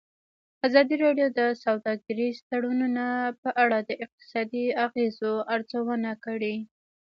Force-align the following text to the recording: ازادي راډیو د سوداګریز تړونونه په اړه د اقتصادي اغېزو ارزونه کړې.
ازادي 0.67 0.95
راډیو 1.05 1.27
د 1.39 1.41
سوداګریز 1.63 2.35
تړونونه 2.49 3.05
په 3.41 3.49
اړه 3.63 3.77
د 3.89 3.91
اقتصادي 4.03 4.65
اغېزو 4.85 5.33
ارزونه 5.55 6.11
کړې. 6.25 6.55